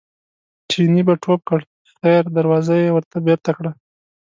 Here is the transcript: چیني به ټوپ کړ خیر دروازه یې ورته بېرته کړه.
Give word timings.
چیني 0.69 1.01
به 1.07 1.13
ټوپ 1.23 1.39
کړ 1.49 1.59
خیر 1.99 2.23
دروازه 2.37 2.73
یې 2.83 2.89
ورته 2.93 3.17
بېرته 3.27 3.51
کړه. 3.57 3.71